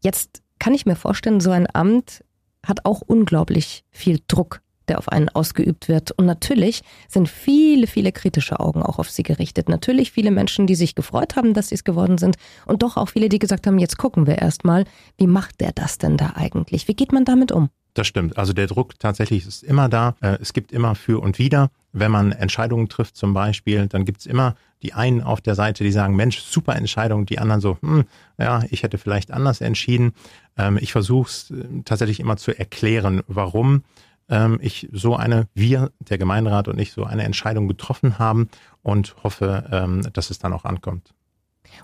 Jetzt 0.00 0.42
kann 0.64 0.72
ich 0.72 0.86
mir 0.86 0.96
vorstellen, 0.96 1.40
so 1.40 1.50
ein 1.50 1.66
Amt 1.74 2.24
hat 2.66 2.86
auch 2.86 3.02
unglaublich 3.02 3.84
viel 3.90 4.20
Druck 4.28 4.62
der 4.88 4.98
auf 4.98 5.08
einen 5.08 5.30
ausgeübt 5.30 5.88
wird. 5.88 6.10
Und 6.12 6.26
natürlich 6.26 6.82
sind 7.08 7.26
viele, 7.26 7.86
viele 7.86 8.12
kritische 8.12 8.60
Augen 8.60 8.82
auch 8.82 8.98
auf 8.98 9.08
sie 9.10 9.22
gerichtet. 9.22 9.70
Natürlich 9.70 10.10
viele 10.10 10.30
Menschen, 10.30 10.66
die 10.66 10.74
sich 10.74 10.94
gefreut 10.94 11.36
haben, 11.36 11.54
dass 11.54 11.68
sie 11.68 11.74
es 11.74 11.84
geworden 11.84 12.18
sind. 12.18 12.36
Und 12.66 12.82
doch 12.82 12.98
auch 12.98 13.08
viele, 13.08 13.30
die 13.30 13.38
gesagt 13.38 13.66
haben, 13.66 13.78
jetzt 13.78 13.96
gucken 13.96 14.26
wir 14.26 14.36
erstmal, 14.38 14.84
wie 15.16 15.26
macht 15.26 15.62
der 15.62 15.72
das 15.72 15.96
denn 15.96 16.18
da 16.18 16.32
eigentlich? 16.34 16.86
Wie 16.86 16.94
geht 16.94 17.12
man 17.12 17.24
damit 17.24 17.50
um? 17.50 17.70
Das 17.94 18.08
stimmt. 18.08 18.36
Also 18.36 18.52
der 18.52 18.66
Druck 18.66 18.98
tatsächlich 18.98 19.46
ist 19.46 19.62
immer 19.62 19.88
da. 19.88 20.16
Äh, 20.20 20.38
es 20.40 20.52
gibt 20.52 20.72
immer 20.72 20.96
für 20.96 21.22
und 21.22 21.38
wider. 21.38 21.70
Wenn 21.92 22.10
man 22.10 22.32
Entscheidungen 22.32 22.88
trifft 22.88 23.16
zum 23.16 23.34
Beispiel, 23.34 23.86
dann 23.86 24.04
gibt's 24.04 24.26
immer 24.26 24.56
die 24.82 24.94
einen 24.94 25.22
auf 25.22 25.40
der 25.40 25.54
Seite, 25.54 25.84
die 25.84 25.92
sagen, 25.92 26.16
Mensch, 26.16 26.40
super 26.40 26.74
Entscheidung. 26.74 27.24
Die 27.24 27.38
anderen 27.38 27.60
so, 27.60 27.78
hm, 27.80 28.04
ja, 28.36 28.64
ich 28.70 28.82
hätte 28.82 28.98
vielleicht 28.98 29.30
anders 29.30 29.60
entschieden. 29.60 30.12
Ähm, 30.58 30.76
ich 30.80 30.90
versuche 30.90 31.28
es 31.28 31.50
äh, 31.52 31.82
tatsächlich 31.84 32.18
immer 32.18 32.36
zu 32.36 32.58
erklären, 32.58 33.22
warum 33.28 33.84
ähm, 34.28 34.58
ich 34.60 34.88
so 34.92 35.14
eine, 35.14 35.46
wir, 35.54 35.92
der 36.00 36.18
Gemeinderat 36.18 36.66
und 36.66 36.80
ich, 36.80 36.92
so 36.92 37.04
eine 37.04 37.22
Entscheidung 37.22 37.68
getroffen 37.68 38.18
haben 38.18 38.48
und 38.82 39.14
hoffe, 39.22 39.64
ähm, 39.70 40.02
dass 40.12 40.30
es 40.30 40.40
dann 40.40 40.52
auch 40.52 40.64
ankommt. 40.64 41.14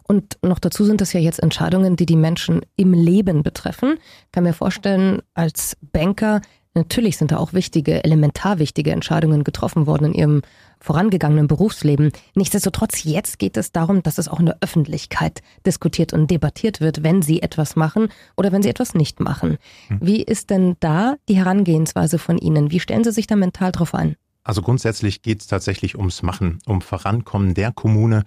Und 0.02 0.38
noch 0.42 0.58
dazu 0.58 0.84
sind 0.84 1.00
das 1.00 1.12
ja 1.12 1.20
jetzt 1.20 1.42
Entscheidungen, 1.42 1.96
die 1.96 2.06
die 2.06 2.16
Menschen 2.16 2.60
im 2.76 2.92
Leben 2.92 3.42
betreffen. 3.42 3.94
Ich 4.26 4.32
kann 4.32 4.44
mir 4.44 4.54
vorstellen, 4.54 5.22
als 5.34 5.76
Banker 5.92 6.40
Natürlich 6.74 7.16
sind 7.16 7.32
da 7.32 7.38
auch 7.38 7.52
wichtige, 7.52 8.04
elementar 8.04 8.60
wichtige 8.60 8.92
Entscheidungen 8.92 9.42
getroffen 9.42 9.86
worden 9.86 10.06
in 10.06 10.14
ihrem 10.14 10.42
vorangegangenen 10.78 11.48
Berufsleben. 11.48 12.12
Nichtsdestotrotz, 12.36 13.02
jetzt 13.02 13.40
geht 13.40 13.56
es 13.56 13.72
darum, 13.72 14.04
dass 14.04 14.18
es 14.18 14.28
auch 14.28 14.38
in 14.38 14.46
der 14.46 14.58
Öffentlichkeit 14.60 15.42
diskutiert 15.66 16.12
und 16.12 16.30
debattiert 16.30 16.80
wird, 16.80 17.02
wenn 17.02 17.22
sie 17.22 17.42
etwas 17.42 17.74
machen 17.74 18.08
oder 18.36 18.52
wenn 18.52 18.62
sie 18.62 18.68
etwas 18.68 18.94
nicht 18.94 19.18
machen. 19.18 19.58
Hm. 19.88 19.98
Wie 20.00 20.22
ist 20.22 20.50
denn 20.50 20.76
da 20.78 21.16
die 21.28 21.36
Herangehensweise 21.36 22.18
von 22.18 22.38
Ihnen? 22.38 22.70
Wie 22.70 22.80
stellen 22.80 23.02
Sie 23.02 23.12
sich 23.12 23.26
da 23.26 23.34
mental 23.34 23.72
drauf 23.72 23.92
ein? 23.92 24.14
Also 24.44 24.62
grundsätzlich 24.62 25.22
geht 25.22 25.40
es 25.40 25.48
tatsächlich 25.48 25.98
ums 25.98 26.22
Machen, 26.22 26.60
um 26.66 26.82
Vorankommen 26.82 27.54
der 27.54 27.72
Kommune. 27.72 28.24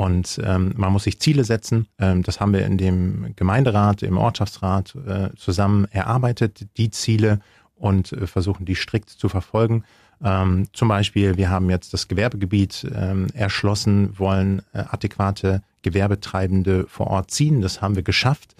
Und 0.00 0.40
ähm, 0.42 0.72
man 0.78 0.94
muss 0.94 1.04
sich 1.04 1.20
Ziele 1.20 1.44
setzen. 1.44 1.86
Ähm, 1.98 2.22
das 2.22 2.40
haben 2.40 2.54
wir 2.54 2.64
in 2.64 2.78
dem 2.78 3.34
Gemeinderat, 3.36 4.02
im 4.02 4.16
Ortschaftsrat 4.16 4.94
äh, 4.94 5.28
zusammen 5.36 5.84
erarbeitet, 5.90 6.66
die 6.78 6.90
Ziele 6.90 7.40
und 7.74 8.10
äh, 8.12 8.26
versuchen 8.26 8.64
die 8.64 8.76
strikt 8.76 9.10
zu 9.10 9.28
verfolgen. 9.28 9.84
Ähm, 10.24 10.68
zum 10.72 10.88
Beispiel, 10.88 11.36
wir 11.36 11.50
haben 11.50 11.68
jetzt 11.68 11.92
das 11.92 12.08
Gewerbegebiet 12.08 12.90
ähm, 12.94 13.26
erschlossen, 13.34 14.18
wollen 14.18 14.62
äh, 14.72 14.84
adäquate 14.88 15.60
Gewerbetreibende 15.82 16.86
vor 16.88 17.08
Ort 17.08 17.30
ziehen. 17.30 17.60
Das 17.60 17.82
haben 17.82 17.94
wir 17.94 18.02
geschafft. 18.02 18.56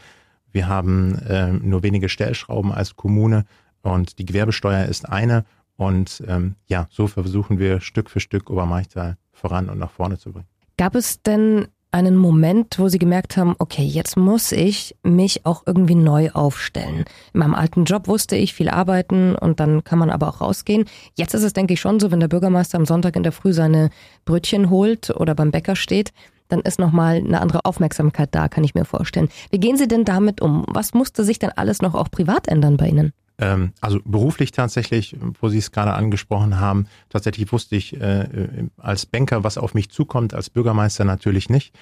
Wir 0.52 0.68
haben 0.68 1.14
äh, 1.20 1.52
nur 1.52 1.82
wenige 1.82 2.11
Stellschrauben 2.11 2.70
als 2.70 2.97
Kommune 2.97 3.47
und 3.80 4.18
die 4.18 4.26
Gewerbesteuer 4.26 4.85
ist 4.85 5.09
eine. 5.09 5.47
Und 5.78 6.23
ähm, 6.28 6.56
ja, 6.66 6.87
so 6.90 7.06
versuchen 7.06 7.59
wir 7.59 7.80
Stück 7.80 8.11
für 8.11 8.20
Stück 8.20 8.50
Obermeichtal 8.50 9.16
voran 9.32 9.70
und 9.70 9.78
nach 9.78 9.90
vorne 9.90 10.18
zu 10.18 10.32
bringen. 10.32 10.50
Gab 10.80 10.94
es 10.94 11.22
denn 11.22 11.68
einen 11.92 12.16
Moment, 12.16 12.78
wo 12.78 12.88
Sie 12.88 12.99
gemerkt 12.99 13.37
haben, 13.37 13.54
okay, 13.58 13.82
jetzt 13.82 14.16
muss 14.16 14.50
ich 14.50 14.96
mich 15.02 15.44
auch 15.44 15.64
irgendwie 15.66 15.94
neu 15.94 16.30
aufstellen. 16.30 17.04
In 17.34 17.40
meinem 17.40 17.54
alten 17.54 17.84
Job 17.84 18.08
wusste 18.08 18.34
ich 18.34 18.54
viel 18.54 18.70
arbeiten 18.70 19.34
und 19.34 19.60
dann 19.60 19.84
kann 19.84 19.99
man 19.99 20.08
aber 20.08 20.28
auch 20.28 20.40
rausgehen. 20.40 20.87
Jetzt 21.18 21.34
ist 21.34 21.42
es, 21.42 21.52
denke 21.52 21.75
ich, 21.75 21.82
schon 21.82 22.00
so, 22.00 22.10
wenn 22.10 22.20
der 22.20 22.28
Bürgermeister 22.28 22.78
am 22.78 22.87
Sonntag 22.87 23.14
in 23.16 23.25
der 23.25 23.32
Früh 23.32 23.52
seine 23.52 23.90
Brötchen 24.25 24.70
holt 24.70 25.10
oder 25.10 25.34
beim 25.34 25.50
Bäcker 25.50 25.76
steht, 25.76 26.14
dann 26.49 26.60
ist 26.60 26.78
nochmal 26.78 27.16
eine 27.16 27.42
andere 27.42 27.66
Aufmerksamkeit 27.66 28.34
da, 28.34 28.49
kann 28.49 28.64
ich 28.64 28.75
mir 28.75 28.87
vorstellen. 28.87 29.28
Wie 29.50 29.60
gehen 29.60 29.76
Sie 29.76 29.87
denn 29.87 30.06
damit 30.06 30.40
um? 30.40 30.64
Was 30.66 30.94
musste 30.94 31.25
sich 31.25 31.38
denn 31.38 31.52
alles 31.54 31.82
noch 31.82 31.94
auch 31.94 32.10
privat 32.10 32.49
ändern 32.49 32.78
bei 32.78 32.88
Ihnen? 32.88 33.12
Ähm, 33.40 33.73
also 33.80 34.00
beruflich 34.04 34.52
tatsächlich, 34.52 35.16
wo 35.40 35.49
Sie 35.49 35.59
es 35.59 35.73
gerade 35.73 35.94
angesprochen 35.94 36.61
haben, 36.61 36.87
tatsächlich 37.09 37.50
wusste 37.50 37.75
ich 37.75 37.99
äh, 38.00 38.68
als 38.76 39.06
Banker, 39.06 39.42
was 39.42 39.59
auf 39.59 39.75
mich 39.75 39.90
zukommt, 39.90 40.35
als 40.35 40.50
Bürgermeister 40.50 41.04
natürlich 41.04 41.49
nicht. 41.49 41.75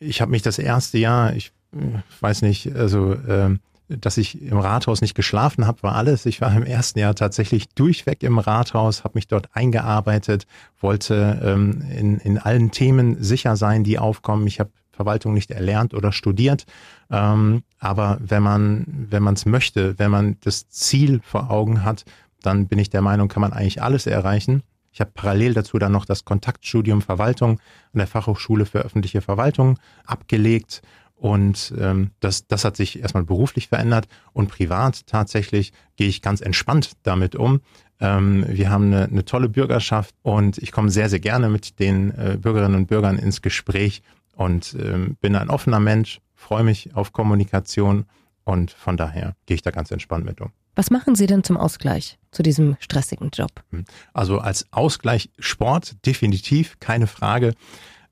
Ich 0.00 0.20
habe 0.20 0.32
mich 0.32 0.42
das 0.42 0.58
erste 0.58 0.98
Jahr, 0.98 1.34
ich 1.34 1.52
äh, 1.72 2.00
weiß 2.20 2.42
nicht, 2.42 2.74
also 2.74 3.12
äh, 3.12 3.56
dass 3.88 4.16
ich 4.18 4.40
im 4.40 4.58
Rathaus 4.58 5.00
nicht 5.00 5.14
geschlafen 5.14 5.66
habe, 5.66 5.82
war 5.82 5.96
alles. 5.96 6.26
Ich 6.26 6.40
war 6.40 6.54
im 6.54 6.62
ersten 6.62 6.98
Jahr 6.98 7.14
tatsächlich 7.14 7.68
durchweg 7.70 8.22
im 8.22 8.38
Rathaus, 8.38 9.02
habe 9.04 9.16
mich 9.16 9.26
dort 9.26 9.48
eingearbeitet, 9.54 10.46
wollte 10.80 11.40
ähm, 11.42 11.82
in, 11.90 12.18
in 12.18 12.38
allen 12.38 12.70
Themen 12.70 13.22
sicher 13.22 13.56
sein, 13.56 13.82
die 13.82 13.98
aufkommen. 13.98 14.46
Ich 14.46 14.60
habe 14.60 14.70
Verwaltung 15.00 15.32
nicht 15.32 15.50
erlernt 15.50 15.94
oder 15.94 16.12
studiert. 16.12 16.66
Ähm, 17.10 17.62
aber 17.78 18.18
wenn 18.20 18.42
man, 18.42 18.84
wenn 18.86 19.26
es 19.28 19.46
möchte, 19.46 19.98
wenn 19.98 20.10
man 20.10 20.36
das 20.42 20.68
Ziel 20.68 21.20
vor 21.24 21.50
Augen 21.50 21.84
hat, 21.84 22.04
dann 22.42 22.68
bin 22.68 22.78
ich 22.78 22.90
der 22.90 23.00
Meinung, 23.00 23.28
kann 23.28 23.40
man 23.40 23.54
eigentlich 23.54 23.82
alles 23.82 24.06
erreichen. 24.06 24.62
Ich 24.92 25.00
habe 25.00 25.10
parallel 25.14 25.54
dazu 25.54 25.78
dann 25.78 25.92
noch 25.92 26.04
das 26.04 26.26
Kontaktstudium 26.26 27.00
Verwaltung 27.00 27.60
an 27.92 27.98
der 27.98 28.06
Fachhochschule 28.06 28.66
für 28.66 28.80
öffentliche 28.80 29.22
Verwaltung 29.22 29.78
abgelegt. 30.04 30.82
Und 31.14 31.72
ähm, 31.78 32.10
das, 32.20 32.46
das 32.46 32.64
hat 32.64 32.76
sich 32.76 33.00
erstmal 33.00 33.24
beruflich 33.24 33.68
verändert 33.68 34.06
und 34.32 34.48
privat 34.48 35.06
tatsächlich 35.06 35.72
gehe 35.96 36.08
ich 36.08 36.20
ganz 36.20 36.40
entspannt 36.40 36.92
damit 37.02 37.36
um. 37.36 37.60
Ähm, 38.00 38.44
wir 38.48 38.70
haben 38.70 38.86
eine, 38.86 39.04
eine 39.04 39.24
tolle 39.24 39.48
Bürgerschaft 39.48 40.14
und 40.22 40.56
ich 40.58 40.72
komme 40.72 40.90
sehr, 40.90 41.10
sehr 41.10 41.20
gerne 41.20 41.50
mit 41.50 41.78
den 41.78 42.10
äh, 42.12 42.38
Bürgerinnen 42.40 42.74
und 42.74 42.86
Bürgern 42.86 43.18
ins 43.18 43.42
Gespräch 43.42 44.02
und 44.36 44.74
ähm, 44.78 45.16
bin 45.20 45.36
ein 45.36 45.50
offener 45.50 45.80
Mensch, 45.80 46.20
freue 46.34 46.64
mich 46.64 46.94
auf 46.94 47.12
Kommunikation 47.12 48.06
und 48.44 48.70
von 48.70 48.96
daher 48.96 49.34
gehe 49.46 49.54
ich 49.54 49.62
da 49.62 49.70
ganz 49.70 49.90
entspannt 49.90 50.24
mit 50.24 50.40
um. 50.40 50.50
Was 50.76 50.90
machen 50.90 51.14
Sie 51.14 51.26
denn 51.26 51.44
zum 51.44 51.56
Ausgleich 51.56 52.18
zu 52.30 52.42
diesem 52.42 52.76
stressigen 52.80 53.30
Job? 53.32 53.50
Hm. 53.70 53.84
Also 54.14 54.38
als 54.38 54.72
Ausgleich 54.72 55.30
Sport 55.38 56.06
definitiv, 56.06 56.78
keine 56.80 57.06
Frage. 57.06 57.54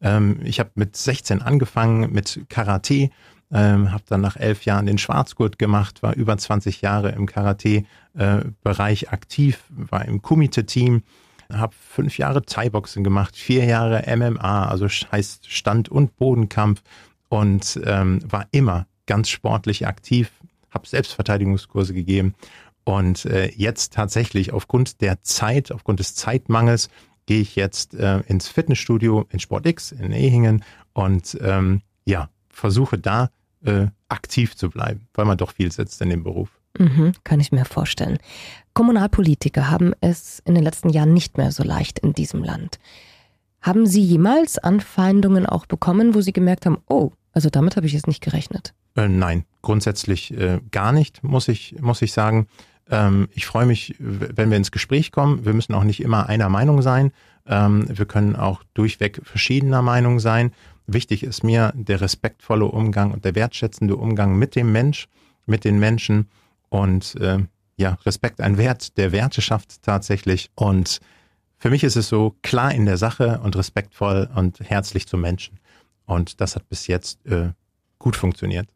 Ähm, 0.00 0.40
ich 0.42 0.60
habe 0.60 0.70
mit 0.75 0.96
16 0.96 1.40
angefangen 1.40 2.12
mit 2.12 2.44
Karate, 2.48 3.10
ähm, 3.50 3.92
habe 3.92 4.04
dann 4.06 4.20
nach 4.20 4.37
elf 4.37 4.64
Jahren 4.64 4.87
den 4.87 4.98
Schwarzgurt 4.98 5.58
gemacht, 5.58 6.02
war 6.02 6.14
über 6.14 6.37
20 6.37 6.82
Jahre 6.82 7.10
im 7.12 7.26
Karate-Bereich 7.26 9.02
äh, 9.04 9.08
aktiv, 9.08 9.64
war 9.70 10.04
im 10.04 10.20
Kumite-Team 10.20 11.02
habe 11.52 11.75
fünf 11.75 12.19
Jahre 12.19 12.43
Thai-Boxen 12.43 13.05
gemacht, 13.05 13.37
vier 13.37 13.64
Jahre 13.64 14.05
MMA, 14.17 14.67
also 14.69 14.87
heißt 14.87 15.50
Stand- 15.50 15.88
und 15.88 16.17
Bodenkampf 16.17 16.83
und 17.28 17.81
ähm, 17.85 18.21
war 18.31 18.47
immer 18.50 18.87
ganz 19.07 19.28
sportlich 19.28 19.87
aktiv, 19.87 20.31
habe 20.71 20.87
Selbstverteidigungskurse 20.87 21.95
gegeben 21.95 22.35
und 22.85 23.25
äh, 23.26 23.50
jetzt 23.55 23.93
tatsächlich 23.93 24.52
aufgrund 24.52 25.00
der 25.00 25.23
Zeit, 25.23 25.73
aufgrund 25.73 26.00
des 26.00 26.14
Zeitmangels 26.14 26.88
gehe 27.26 27.40
ich 27.40 27.57
jetzt 27.57 27.95
äh, 27.95 28.21
ins 28.21 28.49
Fitnessstudio 28.49 29.26
in 29.31 29.40
SportX 29.40 29.93
in 29.93 30.12
Ehingen 30.12 30.64
und 30.95 31.37
ähm, 31.43 31.83
ja, 32.07 32.31
versuche 32.49 32.99
da 32.99 33.31
äh, 33.62 33.88
aktiv 34.09 34.57
zu 34.57 34.71
bleiben, 34.71 35.07
weil 35.12 35.26
man 35.26 35.37
doch 35.37 35.52
viel 35.52 35.71
sitzt 35.71 36.00
in 36.00 36.09
dem 36.09 36.25
Beruf. 36.25 36.57
Mhm, 36.78 37.12
kann 37.25 37.40
ich 37.40 37.52
mir 37.52 37.64
vorstellen. 37.64 38.18
Kommunalpolitiker 38.73 39.70
haben 39.70 39.92
es 40.00 40.40
in 40.44 40.54
den 40.54 40.64
letzten 40.64 40.90
Jahren 40.90 41.12
nicht 41.12 41.37
mehr 41.37 41.52
so 41.52 41.62
leicht 41.64 41.99
in 41.99 42.12
diesem 42.12 42.42
Land. 42.42 42.78
Haben 43.61 43.87
Sie 43.87 44.02
jemals 44.02 44.58
Anfeindungen 44.58 45.47
auch 45.47 45.66
bekommen, 45.66 46.14
wo 46.14 46.20
Sie 46.20 46.32
gemerkt 46.32 46.64
haben, 46.64 46.78
oh, 46.88 47.11
also 47.32 47.50
damit 47.50 47.76
habe 47.76 47.87
ich 47.87 47.92
jetzt 47.92 48.06
nicht 48.06 48.23
gerechnet? 48.23 48.73
Äh, 48.97 49.08
nein, 49.08 49.44
grundsätzlich 49.62 50.32
äh, 50.37 50.61
gar 50.70 50.92
nicht, 50.92 51.23
muss 51.23 51.49
ich, 51.49 51.76
muss 51.80 52.02
ich 52.02 52.12
sagen. 52.12 52.47
Ähm, 52.90 53.28
ich 53.32 53.47
freue 53.47 53.66
mich, 53.66 53.94
wenn 53.99 54.50
wir 54.50 54.56
ins 54.56 54.70
Gespräch 54.70 55.12
kommen. 55.12 55.44
Wir 55.44 55.54
müssen 55.54 55.75
auch 55.75 55.85
nicht 55.85 56.00
immer 56.00 56.28
einer 56.28 56.49
Meinung 56.49 56.82
sein. 56.82 57.12
Ähm, 57.47 57.87
wir 57.88 58.06
können 58.06 58.37
auch 58.37 58.62
durchweg 58.75 59.20
verschiedener 59.25 59.82
Meinung 59.82 60.20
sein. 60.20 60.52
Wichtig 60.87 61.23
ist 61.23 61.44
mir 61.44 61.73
der 61.75 62.00
respektvolle 62.00 62.64
Umgang 62.64 63.12
und 63.12 63.25
der 63.25 63.35
wertschätzende 63.35 63.97
Umgang 63.97 64.38
mit 64.38 64.56
dem 64.56 64.73
Mensch, 64.73 65.08
mit 65.47 65.64
den 65.64 65.78
Menschen 65.78 66.28
und 66.68 67.14
äh, 67.16 67.38
ja, 67.76 67.96
Respekt 68.04 68.40
ein 68.40 68.58
Wert, 68.58 68.96
der 68.96 69.12
Werte 69.12 69.40
schafft 69.40 69.82
tatsächlich. 69.82 70.50
Und 70.54 71.00
für 71.58 71.70
mich 71.70 71.84
ist 71.84 71.96
es 71.96 72.08
so 72.08 72.37
klar 72.42 72.75
in 72.75 72.87
der 72.87 72.96
Sache 72.96 73.40
und 73.42 73.56
respektvoll 73.56 74.28
und 74.34 74.60
herzlich 74.60 75.06
zum 75.06 75.20
Menschen. 75.20 75.58
Und 76.06 76.40
das 76.40 76.56
hat 76.56 76.68
bis 76.68 76.87
jetzt 76.87 77.25
äh, 77.26 77.50
gut 77.98 78.16
funktioniert. 78.16 78.68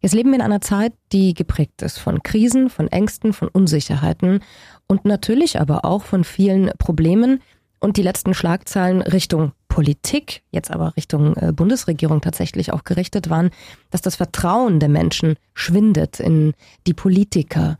Jetzt 0.00 0.12
leben 0.12 0.30
wir 0.30 0.36
in 0.36 0.42
einer 0.42 0.60
Zeit, 0.60 0.92
die 1.12 1.32
geprägt 1.32 1.80
ist 1.80 1.98
von 1.98 2.22
Krisen, 2.22 2.68
von 2.68 2.88
Ängsten, 2.88 3.32
von 3.32 3.48
Unsicherheiten 3.48 4.40
und 4.86 5.06
natürlich 5.06 5.58
aber 5.58 5.86
auch 5.86 6.02
von 6.02 6.24
vielen 6.24 6.70
Problemen. 6.78 7.40
Und 7.80 7.96
die 7.96 8.02
letzten 8.02 8.34
Schlagzeilen 8.34 9.00
Richtung 9.00 9.52
Politik, 9.74 10.42
jetzt 10.52 10.70
aber 10.70 10.96
Richtung 10.96 11.34
äh, 11.34 11.52
Bundesregierung 11.52 12.20
tatsächlich 12.20 12.72
auch 12.72 12.84
gerichtet 12.84 13.28
waren, 13.28 13.50
dass 13.90 14.02
das 14.02 14.14
Vertrauen 14.14 14.78
der 14.78 14.88
Menschen 14.88 15.34
schwindet 15.52 16.20
in 16.20 16.52
die 16.86 16.94
Politiker. 16.94 17.76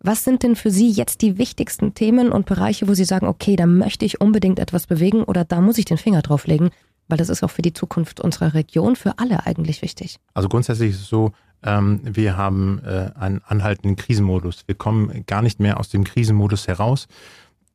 Was 0.00 0.24
sind 0.24 0.42
denn 0.42 0.56
für 0.56 0.72
Sie 0.72 0.90
jetzt 0.90 1.22
die 1.22 1.38
wichtigsten 1.38 1.94
Themen 1.94 2.32
und 2.32 2.46
Bereiche, 2.46 2.88
wo 2.88 2.94
Sie 2.94 3.04
sagen, 3.04 3.28
okay, 3.28 3.54
da 3.54 3.66
möchte 3.66 4.04
ich 4.04 4.20
unbedingt 4.20 4.58
etwas 4.58 4.88
bewegen 4.88 5.22
oder 5.22 5.44
da 5.44 5.60
muss 5.60 5.78
ich 5.78 5.84
den 5.84 5.98
Finger 5.98 6.20
drauf 6.20 6.48
legen, 6.48 6.70
weil 7.06 7.16
das 7.16 7.28
ist 7.28 7.44
auch 7.44 7.50
für 7.50 7.62
die 7.62 7.72
Zukunft 7.72 8.20
unserer 8.20 8.54
Region, 8.54 8.96
für 8.96 9.20
alle 9.20 9.46
eigentlich 9.46 9.82
wichtig? 9.82 10.18
Also 10.34 10.48
grundsätzlich 10.48 10.90
ist 10.90 11.02
es 11.02 11.08
so, 11.08 11.30
ähm, 11.62 12.00
wir 12.02 12.36
haben 12.36 12.80
äh, 12.84 13.10
einen 13.14 13.40
anhaltenden 13.46 13.94
Krisenmodus. 13.94 14.64
Wir 14.66 14.74
kommen 14.74 15.24
gar 15.26 15.42
nicht 15.42 15.60
mehr 15.60 15.78
aus 15.78 15.90
dem 15.90 16.02
Krisenmodus 16.02 16.66
heraus 16.66 17.06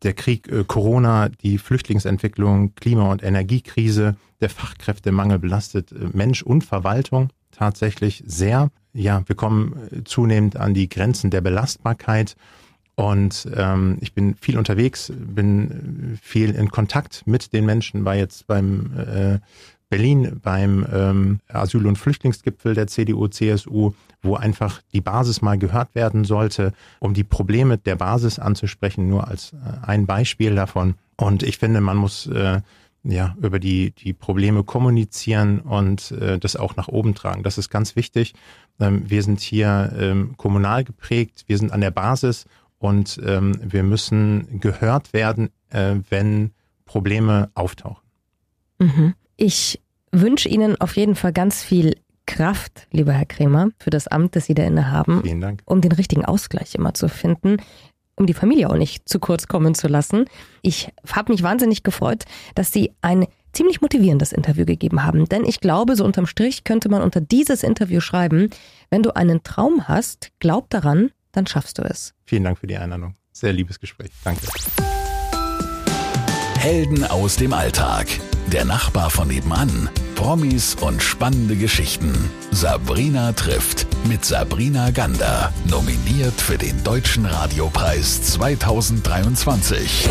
der 0.03 0.13
Krieg, 0.13 0.51
äh, 0.51 0.63
Corona, 0.65 1.29
die 1.29 1.58
Flüchtlingsentwicklung, 1.58 2.75
Klima- 2.75 3.12
und 3.12 3.24
Energiekrise, 3.24 4.15
der 4.39 4.50
Fachkräftemangel 4.50 5.39
belastet 5.39 5.91
äh, 5.91 6.10
Mensch 6.13 6.41
und 6.41 6.63
Verwaltung 6.63 7.29
tatsächlich 7.51 8.24
sehr. 8.25 8.72
Ja, 8.93 9.24
wir 9.27 9.36
kommen 9.36 9.75
äh, 9.91 10.03
zunehmend 10.03 10.58
an 10.58 10.74
die 10.74 10.89
Grenzen 10.89 11.29
der 11.29 11.41
Belastbarkeit. 11.41 12.36
Und 12.96 13.50
ähm, 13.55 13.98
ich 14.01 14.13
bin 14.13 14.36
viel 14.36 14.58
unterwegs, 14.58 15.12
bin 15.15 16.15
äh, 16.15 16.17
viel 16.22 16.51
in 16.51 16.70
Kontakt 16.70 17.24
mit 17.25 17.53
den 17.53 17.65
Menschen, 17.65 18.05
war 18.05 18.15
jetzt 18.15 18.48
beim 18.48 18.91
äh, 18.98 19.39
Berlin 19.91 20.39
beim 20.41 20.88
ähm, 20.89 21.39
Asyl- 21.50 21.86
und 21.86 21.98
Flüchtlingsgipfel 21.98 22.75
der 22.75 22.88
CDU-CSU, 22.88 23.91
wo 24.21 24.36
einfach 24.36 24.81
die 24.93 25.01
Basis 25.01 25.41
mal 25.41 25.57
gehört 25.57 25.93
werden 25.95 26.24
sollte, 26.24 26.71
um 27.00 27.13
die 27.13 27.25
Probleme 27.25 27.77
der 27.77 27.98
Basis 27.98 28.39
anzusprechen, 28.39 29.10
nur 29.10 29.27
als 29.27 29.51
äh, 29.51 29.86
ein 29.86 30.05
Beispiel 30.05 30.55
davon. 30.55 30.95
Und 31.17 31.43
ich 31.43 31.57
finde, 31.57 31.81
man 31.81 31.98
muss 31.98 32.25
äh, 32.27 32.62
ja 33.03 33.36
über 33.41 33.60
die 33.60 33.91
die 33.91 34.13
Probleme 34.13 34.63
kommunizieren 34.63 35.60
und 35.60 36.12
äh, 36.12 36.39
das 36.39 36.55
auch 36.55 36.77
nach 36.77 36.88
oben 36.88 37.13
tragen. 37.13 37.43
Das 37.43 37.57
ist 37.57 37.69
ganz 37.69 37.98
wichtig. 37.98 38.33
Ähm, 38.79 39.03
wir 39.10 39.24
sind 39.24 39.41
hier 39.41 39.91
ähm, 40.00 40.36
kommunal 40.38 40.86
geprägt, 40.86 41.43
wir 41.48 41.57
sind 41.57 41.74
an 41.74 41.81
der 41.81 41.91
Basis 41.91 42.45
und 42.79 43.19
ähm, 43.25 43.60
wir 43.62 43.83
müssen 43.83 44.62
gehört 44.62 45.12
werden, 45.12 45.50
äh, 45.69 45.95
wenn 46.10 46.51
Probleme 46.86 47.51
auftauchen. 47.55 48.01
Mhm. 48.79 49.15
Ich 49.41 49.81
wünsche 50.12 50.48
Ihnen 50.50 50.79
auf 50.79 50.95
jeden 50.95 51.15
Fall 51.15 51.33
ganz 51.33 51.63
viel 51.63 51.95
Kraft, 52.27 52.88
lieber 52.91 53.12
Herr 53.12 53.25
Kremer, 53.25 53.69
für 53.79 53.89
das 53.89 54.07
Amt, 54.07 54.36
das 54.36 54.45
Sie 54.45 54.53
da 54.53 54.63
innehaben. 54.63 55.24
Vielen 55.24 55.41
Dank. 55.41 55.63
Um 55.65 55.81
den 55.81 55.91
richtigen 55.93 56.24
Ausgleich 56.24 56.75
immer 56.75 56.93
zu 56.93 57.10
finden, 57.10 57.57
um 58.13 58.27
die 58.27 58.36
Familie 58.36 58.69
auch 58.69 58.75
nicht 58.75 59.10
zu 59.10 59.19
kurz 59.19 59.48
kommen 59.48 59.74
zu 59.74 59.88
lassen. 59.88 60.25
Ich 60.62 60.89
habe 61.12 61.31
mich 61.31 61.41
wahnsinnig 61.41 61.81
gefreut, 61.81 62.25
dass 62.53 62.71
Sie 62.71 62.91
ein 63.01 63.25
ziemlich 63.51 63.81
motivierendes 63.81 64.31
Interview 64.31 64.63
gegeben 64.63 65.03
haben. 65.03 65.27
Denn 65.27 65.43
ich 65.43 65.60
glaube, 65.60 65.95
so 65.95 66.05
unterm 66.05 66.27
Strich 66.27 66.63
könnte 66.63 66.89
man 66.89 67.01
unter 67.01 67.19
dieses 67.19 67.63
Interview 67.63 68.00
schreiben, 68.00 68.51
wenn 68.91 69.01
du 69.01 69.15
einen 69.15 69.41
Traum 69.41 69.88
hast, 69.88 70.29
glaub 70.38 70.69
daran, 70.69 71.10
dann 71.31 71.48
schaffst 71.48 71.79
du 71.79 71.81
es. 71.81 72.13
Vielen 72.25 72.43
Dank 72.43 72.60
für 72.60 72.67
die 72.67 72.77
Einladung. 72.77 73.15
Sehr 73.31 73.53
liebes 73.53 73.79
Gespräch. 73.79 74.12
Danke. 74.24 74.45
Helden 76.60 77.05
aus 77.05 77.38
dem 77.38 77.53
Alltag. 77.53 78.07
Der 78.51 78.65
Nachbar 78.65 79.10
von 79.10 79.29
nebenan. 79.29 79.89
Promis 80.15 80.75
und 80.75 81.01
spannende 81.01 81.55
Geschichten. 81.55 82.13
Sabrina 82.51 83.31
trifft 83.31 83.88
mit 84.10 84.25
Sabrina 84.25 84.89
Gander. 84.91 85.53
Nominiert 85.70 86.39
für 86.41 86.58
den 86.58 86.84
Deutschen 86.84 87.25
Radiopreis 87.25 88.22
2023. 88.24 90.10